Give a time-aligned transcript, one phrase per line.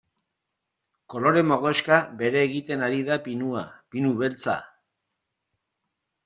[1.13, 3.63] Kolore mordoxka bere egiten ari da pinua,
[3.93, 4.57] pinu beltza.